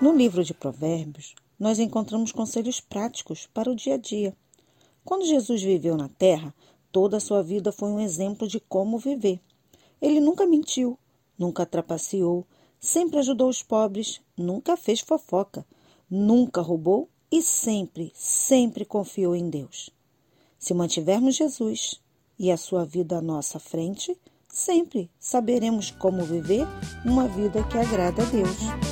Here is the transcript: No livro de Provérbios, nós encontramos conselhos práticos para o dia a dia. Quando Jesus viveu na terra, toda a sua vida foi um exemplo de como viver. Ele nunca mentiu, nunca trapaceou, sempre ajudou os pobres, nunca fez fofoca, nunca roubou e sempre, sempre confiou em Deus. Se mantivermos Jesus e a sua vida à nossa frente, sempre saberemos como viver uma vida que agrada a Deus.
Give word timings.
No 0.00 0.16
livro 0.16 0.42
de 0.42 0.54
Provérbios, 0.54 1.34
nós 1.58 1.78
encontramos 1.78 2.32
conselhos 2.32 2.80
práticos 2.80 3.46
para 3.52 3.70
o 3.70 3.74
dia 3.74 3.94
a 3.94 3.98
dia. 3.98 4.34
Quando 5.04 5.26
Jesus 5.26 5.62
viveu 5.62 5.94
na 5.94 6.08
terra, 6.08 6.54
toda 6.90 7.18
a 7.18 7.20
sua 7.20 7.42
vida 7.42 7.70
foi 7.70 7.90
um 7.90 8.00
exemplo 8.00 8.48
de 8.48 8.58
como 8.60 8.96
viver. 8.96 9.38
Ele 10.00 10.18
nunca 10.18 10.46
mentiu, 10.46 10.98
nunca 11.38 11.66
trapaceou, 11.66 12.46
sempre 12.80 13.18
ajudou 13.18 13.50
os 13.50 13.62
pobres, 13.62 14.22
nunca 14.34 14.74
fez 14.74 15.00
fofoca, 15.00 15.66
nunca 16.10 16.62
roubou 16.62 17.06
e 17.30 17.42
sempre, 17.42 18.10
sempre 18.14 18.86
confiou 18.86 19.36
em 19.36 19.50
Deus. 19.50 19.90
Se 20.58 20.72
mantivermos 20.72 21.36
Jesus 21.36 22.00
e 22.38 22.50
a 22.50 22.56
sua 22.56 22.86
vida 22.86 23.18
à 23.18 23.20
nossa 23.20 23.58
frente, 23.58 24.16
sempre 24.48 25.10
saberemos 25.20 25.90
como 25.90 26.24
viver 26.24 26.66
uma 27.04 27.28
vida 27.28 27.62
que 27.64 27.76
agrada 27.76 28.22
a 28.22 28.26
Deus. 28.26 28.89